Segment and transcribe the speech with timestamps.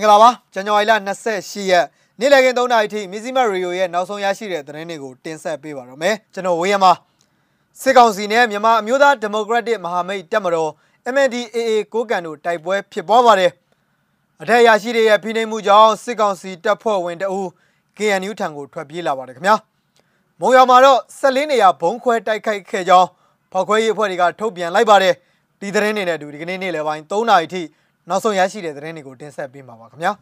[0.00, 0.92] င်္ဂလာပါဇန်နဝါရီလ
[1.30, 1.86] 28ရက်
[2.20, 6.92] နေ့လည်ခင်း3နာရီထိမြစည်းမရေဒီယိုရဲ့နောက်ဆုံးရရှိတဲ့သတင်းတွေကိုတင်ဆက်ပေးပါတော့မယ်ကျွန်တော်ဝေးရမှာ
[7.80, 10.70] စစ်ကောင်စီနဲ့မြန်မာအမျိုးသားဒီမိုကရက်တစ်မဟာမိတ်တပ်မတော်
[11.14, 13.52] MNDAA ကိုကန်တို့တိုက်ပွဲဖြစ်ပွားပါတယ်
[14.42, 17.40] အထက်ရရှိတဲ့ဖိနှိပ်မှုကြောင့်စစ်ကောင်စီတပ်ဖွဲ့ဝင်တအူ
[17.98, 19.56] KNU ထံကိုထွက်ပြေးလာပါတယ်ခင်ဗျာ
[20.40, 23.08] မုံရွာမှာတော့14နေရာဘုံခွဲတိုက်ခိုက်ခဲ့ကြောင်း
[23.52, 25.14] ဖောက်ခွဲရေးအဖွဲ့တွေကထုတ်ပြန်လိုက်ပါတယ်
[25.60, 27.62] ဒီသတင်းတွေနဲ့အတူဒီကနေ့နေ့လယ်ပိုင်း3နာရီထိ
[28.10, 30.12] နောက်ဆုံးရရှိတဲ့သတင်းတွေကိုတင်ဆက်ပေးမှာပါခင်ဗျာ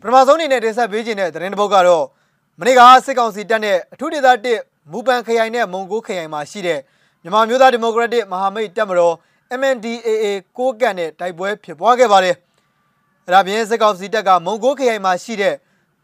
[0.00, 2.04] ပထမဆုံးအနေနဲ့တင်ဆက်ပေးခြင်းတဲ့သတင်းတစ်ပုဒ်ကတော့
[2.60, 6.80] မနေ့ကစစ်ကောင်စီတပ်နဲ့အထူးဒေသ1မူပန်ခရိုင်နဲ့မုံကိုခရိုင်မှာရှိတဲ့
[7.22, 9.14] မြန်မာမျိုးသားဒီမိုကရက်တစ်မဟာမိတ်တပ်မတော်
[9.60, 10.24] MNDAA
[10.58, 12.36] ကိုကန့်နဲ့တိုက်ပွဲဖြစ်ပွားခဲ့ပါတယ်။
[13.26, 15.54] အဲဒါပြင်စစ်ကောင်စီတပ်ကမုံကိုခရိုင်မှာရှိတဲ့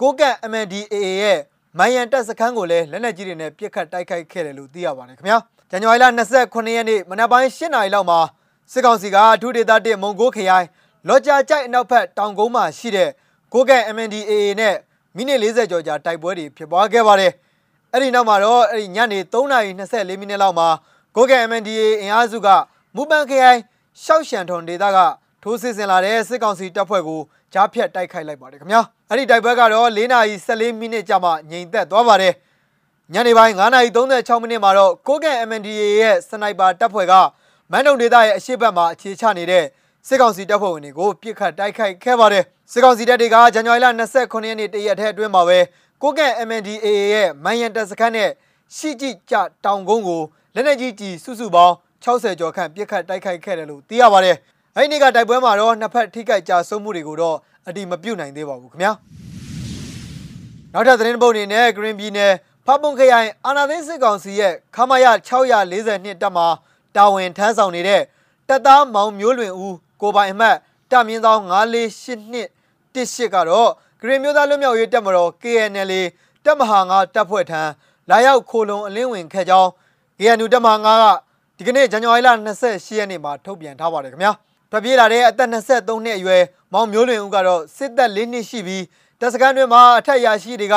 [0.00, 1.38] ကိုကန့် MNDAA ရဲ့
[1.78, 5.38] မိုင်ယန်တပ်စခန်းကိုလည်းလက်နက်ကြီးတွေနဲ့ပစ်ခတ်တိုက်ခိုက်ခဲ့တယ်လို့သိရပါတယ်ခင်ဗျာ။
[5.70, 6.06] ဇန်နဝါရီလ
[6.38, 8.20] 29ရက်နေ့မနက်ပိုင်း8နာရီလောက်မှာ
[8.72, 10.66] စစ်ကောင်စီကအထူးဒေသ1မုံကိုခရိုင်
[11.08, 13.10] လော်ကြာကြိုက်အနောက်ဘက်တောင်ကုန်းမှာရှိတဲ့
[13.52, 14.74] ကိုကန့် MNDAA နဲ့
[15.16, 17.32] မိနစ်40ကျော်ကြာတိုက်ပွဲတွေဖြစ်ပွားခဲ့ပါတယ်။
[17.92, 20.68] အဲ့ဒီနောက်မှာတော့အဲ့ဒီညနေ3:24မိနစ်လောက်မှာ
[21.16, 22.48] ကိုကန့် MNDAA အင်အားစုက
[22.96, 23.60] မူပန်ခရိုင်
[24.04, 24.98] ရှောက်ရှန်ထွန်ဒေသက
[25.42, 27.20] ထိုးစစ်ဆင်လာတဲ့စစ်ကောင်စီတပ်ဖွဲ့ကို
[27.52, 32.34] ကြားဖြတ်တိုက်ခိုက်လိုက်ပါတယ်ခင်ဗျာ။အဲ့ဒီတိုက်ပွဲကတော့4:14မိနစ်ကြာမှငြိမ်သက်သွားပါတယ်။
[33.14, 37.14] ညနေပိုင်း9:36မိနစ်မှာတော့ကိုကန့် MNDAA ရဲ့စနိုက်ပါတပ်ဖွဲ့က
[37.72, 39.64] မန်တုံဒေသရဲ့အရှိတ်ဘက်မှာအခြေချနေတဲ့
[40.06, 45.58] စစ်ကောင်စီတပ်ဖွဲ့ဝင်တွေကိုပြစ်ခတ်တိုက်ခိုက်ခဲ့ပါတယ်စစ်ကောင်စီတပ်တွေကဇန်နဝါရီလ29ရက်နေ့တရက်ထဲအတွင်းမှာပဲ
[46.02, 48.30] ကိုကန့် MNDAA ရဲ့မန်ရန်တပ်စခန်းနဲ့
[48.76, 49.34] ရှိကြည့်ကြ
[49.64, 50.22] တောင်ကုန်းကို
[50.54, 54.36] လက်နက်ကြီးကြီးစုစုပေါင်း60ကျော်ခန့်ပြစ်ခတ်တိုက်ခိုက်ခဲ့တယ်လို့သိရပါတယ်
[54.76, 57.36] အဲ့ဒီနေ့ကတိုက်ပွဲမှာတော့နှစ်ဖက်ထိခိုက်ကြဆုံးမှုတွေကိုတော့
[57.68, 58.92] အတိမပြုတ်နိုင်သေးပါဘူးခင်ဗျာ
[60.72, 62.32] နောက်ထပ်သတင်းပုတ်အနေနဲ့ဂရင်းပြည်နယ်
[62.66, 65.06] ဖပုံခရိုင်အာနာသိန်းစစ်ကောင်စီရဲ့ခမရ
[65.58, 66.46] 642တပ်မှာ
[66.96, 68.02] တာဝန်ထမ်းဆောင်နေတဲ့
[68.48, 70.56] တပ်သားမောင်မျိုးလွင်ဦးကိုပိုင်အမှတ်
[70.90, 72.44] တမင်းဆောင်9482
[72.94, 73.70] 18ကတော့
[74.00, 75.92] ဂရင်မျိုးသားလွတ်မြောက်ရေးတပ်မတော် KNL
[76.44, 77.62] တပ်မဟာ9တပ်ဖွဲ့ထံ
[78.10, 79.70] လာရောက်ခိုလုံအလင်းဝင်ခဲ့ကြောင်း
[80.18, 81.04] KNU တပ်မဟာ9က
[81.56, 82.28] ဒီကနေ့ဇန်နဝါရီလ
[82.62, 84.32] 28ရက်နေ့မှာထုတ်ပြန်ထားပါတယ်ခင်ဗျာ
[84.70, 88.84] ထွက်ပြေးလာတဲ့အသက်23နှစ်အရွယ်မောင်မျိုးလွင်ဦးကတော့စစ်သက်၄နှစ်ရှိပြီး
[89.20, 90.76] တပ်စခန်းတွင်မှာအထက်ရာရှိတွေက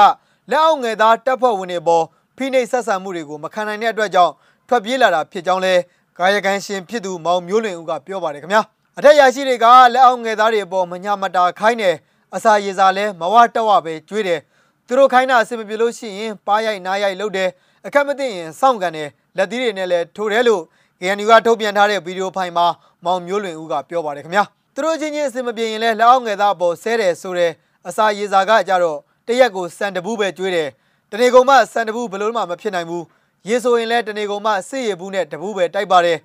[0.52, 2.04] လက်အောက်ငယ်သားတပ်ဖွဲ့ဝင်တွေပေါ်
[2.38, 4.34] ဖိနှိပ်ဆက်ဆံမှုတွေကိုမခံနိုင်တဲ့အတွက်ကြောင့်
[4.70, 5.74] ထွက်ပြေးလာတာဖြစ်ကြောင်းလဲ
[6.20, 8.62] ကာယကံရှင်ဖြစ်သူမောင်မျိုးလွင်ဦးကပြောပါတယ်ခင်ဗျာ
[8.98, 11.96] အထက်ရရှိတွေကလက်အောင်ငယ်သားတွေအပေါ်မညာမတာခိုင်းတယ်
[12.36, 14.40] အစာရေစာလဲမဝတက်ဝပဲကျွေးတယ်
[14.88, 17.50] သူတို့ခိုင်းတာအဆင်မပြေလို့ရှိရင်ပါရိုက်နားရိုက်လုပ်တယ်
[17.86, 20.62] အခက်မသိရင်စောင့်ကန်တယ်လက်သီးတွေနဲ့လည်းထိုးတယ်လို့
[21.00, 22.66] KNU ကထုတ်ပြန်ထားတဲ့ဗီဒီယိုဖိုင်မှာ
[23.06, 24.44] မောင်မျိုးလွင်ဦးကပြောပါတယ်ခင်ဗျာ
[24.74, 27.52] သူတို့ချင်းချင်းအဆင်မပြေရင်လဲလက်အောင်ငယ်သားအပေါ်ဆဲတယ်ဆိုတယ်
[27.88, 28.98] အစာရေစာကကြတော့
[29.28, 30.70] တရက်ကိုစံတဘူးပဲကျွေးတယ်
[31.12, 33.04] တနေကုန်မှစံတဘူးဘယ်လို့မှမဖြစ်နိုင်ဘူး
[33.48, 36.18] ရေဆိုရင်လဲတနေကုန်မှစစ်ရဘူးနဲ့တဘူးပဲတိုက်ပါတယ်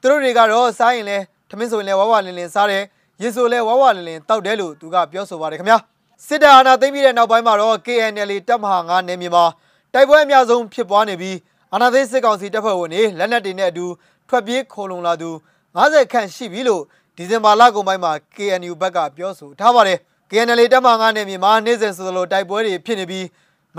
[0.00, 1.18] သူတို့တွေကတော့စားရင်လဲ
[1.48, 2.84] ထမင်းဆိုရင်လဲဝါဝလင်းလင်းစားတယ်
[3.22, 5.78] ရေဆိုလဲဝါဝလင်းလင်းတောက်တယ်လို့သူကပြောဆိုပါတယ်ခင်ဗျာ
[6.26, 9.44] စစ်တပ်အာဏာသိမ်းပြီးတဲ့နောက်ပိုင်းမှာတော့ KNL တပ်မဟာ9နယ်မြေမှာ
[9.94, 11.36] တိုက်ပွဲအများဆုံးဖြစ်ပွားနေပြီး
[11.72, 13.86] အာဏာသိမ်းစစ်ကောင်စီတပ်ဖွဲ့ဝင်တွေလက်နက်တွေနဲ့အတူ
[14.28, 15.30] ထွက်ပြေးခိုလုံလာသူ
[15.76, 16.82] 90ခန့်ရှိပြီလို့
[17.16, 19.98] ဒီဇင်ဘာလကုန်ပိုင်းမှာ KNU ဘက်ကပြောဆိုထားပါတယ်
[20.30, 23.24] KNL တပ်မဟာ9နယ်မြေမှာနေ့စဉ်ဆိုသလိုတိုက်ပွဲတွေဖြစ်နေပြီး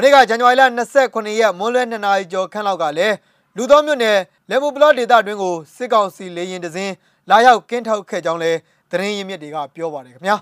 [0.01, 0.63] မနေ့ကဇန်နဝါရီလ
[1.01, 3.15] 29ရက်မွန်းလွဲ2နာရီကျော်ခန့်လောက်ကလည်း
[3.57, 4.17] လူသောမြို့နယ်
[4.49, 6.93] လေမူပလော့ဒေသတွင်းကိုစစ်ကောင်စီလေရင်တစင်း
[7.29, 8.51] လာရောက်ကင်းထောက်ခဲ့ကြောင်းလဲ
[8.91, 10.35] သတင်းရင်းမြစ်တွေကပြောပါတယ်ခင်ဗျာ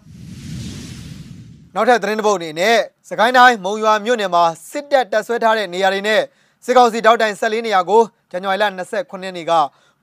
[1.75, 2.77] နောက်ထပ်သတင်းတစ်ပုဒ်အနေနဲ့
[3.09, 6.21] စကိုင်းတိုင်းမုံရွာမြို့နယ်မှာစစ်တပ်တပ်ဆွဲထားတဲ့နေရာတွေနဲ့
[6.65, 8.01] စစ်ကောင်စီတောက်တိုင်14နေရာကို
[8.31, 9.53] ဇန်နဝါရီလ29ရက်နေ့က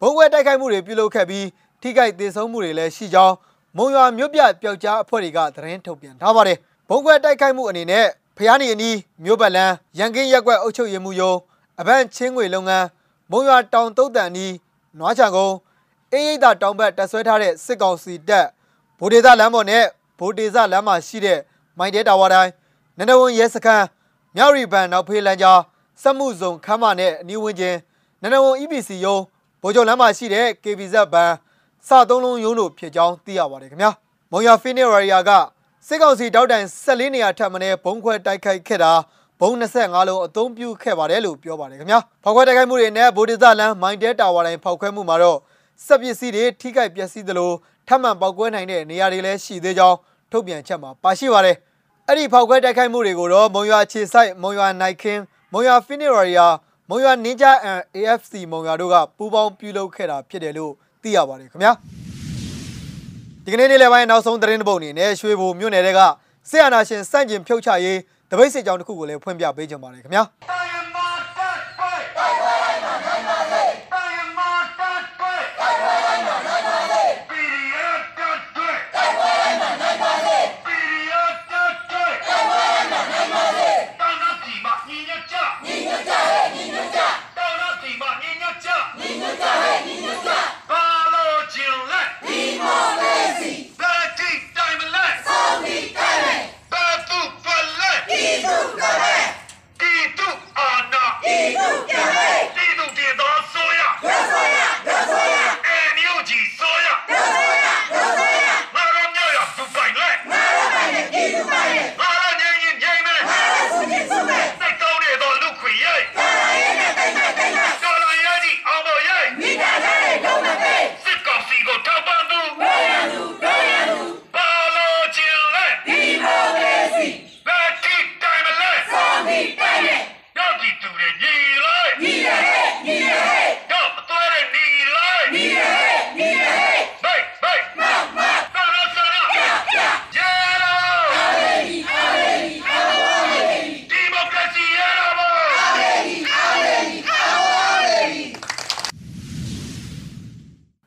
[0.00, 1.47] ဘုံဝဲတိုက်ခိုက်မှုတွေပြုလုပ်ခဲ့ပြီး
[1.82, 3.34] ထိခိုက်ဒေဆုံးမှုတွေလည်းရှိကြောင်း
[3.76, 8.06] မုံရွာမြို့ပြပျောက်ကြားအဖွဲ့တွေကသတင်းထုတ်ပြန်ထားပါတယ်ဘုံကွဲတိုက်ခိုက်မှုအနေနဲ့
[8.37, 11.33] ဖျားနေအနီးမြို့ပတ်လန်းရန်ကင်းရက်ကွက်အုပ်ချုပ်ရေးမှုယုံ
[11.81, 12.87] အပန်းချင်းငွေလုပ်ငန်း
[13.31, 14.55] မုံရွာတောင်တုတ်တန်နီး
[14.99, 15.56] နွားချံကုန်း
[16.12, 18.47] အေးရိတ်တာတောင်ဘက်တက်ဆွဲထားတဲ့စစ်ကောင်စီတပ်
[18.99, 19.84] ဗိုလ်ဒေသလမ်းပေါ်နဲ့
[20.19, 21.39] ဗိုလ်ဒေသလမ်းမှာရှိတဲ့
[21.78, 22.50] မိုင်တဲတာဝါတိုင်း
[22.99, 23.87] နန္ဒဝန်ရဲစခန်း
[24.37, 25.61] မြောက်ရီဘန်နောက်ဖေးလမ်းကြား
[26.03, 27.77] စက်မှုဇုံခမ်းမနဲ့အနီးဝန်းကျင်
[28.23, 29.23] နန္ဒဝန် EPC ရုံး
[29.62, 31.32] ဗိုလ်ချုပ်လမ်းမှာရှိတဲ့ KBZ ဘန်
[31.88, 33.91] စသုံးလုံးရုံးတို့ဖြစ်ကြောင်းသိရပါတယ်ခင်ဗျာ
[34.31, 35.31] မုံရွာဖီနီရီယာက
[35.88, 38.92] စစ်ကောင်စီတောက်တိုင်14နေရာထပ်မံဘုံခွဲတိုက်ခိုက်ခဲ့တာ
[39.40, 45.38] ဘုံ25လုံးအသုံးပြုခဲ့ပါတယ်လို့ပြောပါတယ်ခင်ဗျာဖောက်ခွဲတိုက်ခိုက်မှုတွေနဲ့ဗိုလ်ဒေသလမ်းမိုင်းတဲတာဝါတိုင်းဖောက်ခွဲမှုမှာတော့
[45.86, 47.50] စက်ပစ္စည်းတွေထိခိုက်ပျက်စီးသလို
[47.88, 49.96] ထပ်မံပေါက်ကွဲနိုင်တဲ့နေရာတွေလည်းရှိသေးကြောင်း
[50.32, 51.56] ထုတ်ပြန်ချက်မှာပါရှိပါတယ်
[52.08, 55.20] အဲ့ဒီဖောက်ခွဲတိုက်ခိုက်မှုတွေကိုတော့မုံရွာခြေဆိုင်မုံရွာနိုင်ခင်း
[55.52, 56.46] မုံရွာဖီနီရီယာ
[56.90, 60.72] မုံရွာနင်းကြအန် AFC မုံရွာတို့ကပူးပေါင်းပြုလုပ်ခဲ့တာဖြစ်တယ်လို့
[61.02, 61.72] သိရပါတယ်ခင်ဗျာ
[63.46, 66.00] ဒီကနေ့နေ့လယ်ပိုင်းနောက်ဆုံးသတင်းတစ်ပုဒ်အနေနဲ့ရွှေဘိုမြို့နယ်က
[66.50, 67.99] ဆေးအာနာရှင်စန့်ကျင်ဖြုတ်ချရေး
[68.31, 70.23] တပိတ်စစ်ကြောင်းတစ်ခုကိုလည်းဖွင့်ပြပေးကြပါမယ်ခင်ဗျာ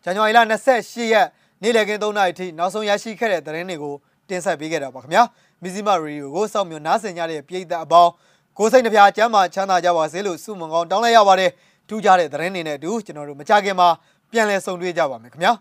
[0.07, 0.39] ဇန်နဝါရီလ
[0.75, 1.27] 28ရက်
[1.61, 3.93] နေ့လည်ခင်း3နာရီထိနောက်ဆုံးရရှိခဲ့တဲ့သတင်းတွေကို
[4.29, 5.23] တင်ဆက်ပေးခဲ့တာပါခင်ဗျာ
[5.61, 8.11] မီဇီမာရေဒီယိုကိုစောင့်မျှော်နားဆင်ကြတဲ့ပြည်သက်အပေါင်း
[8.57, 11.51] ကိုယ်စိတ်နှပြချမ်းသာချမ်းသာကြပါစေလို့ဆုမွန်ကောင်းတောင်းလိုက်ရပါတယ်
[11.87, 13.89] ထူးခြားတဲ့သတင်းတွေနဲ့အတူကျွန်တော်တို့မကြခင်မှာ
[14.31, 15.53] ပြန်လည်ဆုံတွေ့ကြပါမယ်ခင်ဗျာ